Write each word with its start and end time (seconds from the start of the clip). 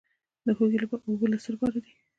د 0.45 0.47
هوږې 0.57 0.77
اوبه 1.05 1.27
د 1.31 1.35
څه 1.43 1.49
لپاره 1.53 1.77
دي؟ 1.83 1.91